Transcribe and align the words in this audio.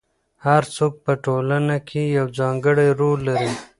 هر 0.45 0.63
څوک 0.75 0.93
په 1.05 1.13
ټولنه 1.25 1.75
کې 1.89 2.01
یو 2.17 2.27
ځانګړی 2.39 2.89
رول 2.99 3.19
لري. 3.29 3.51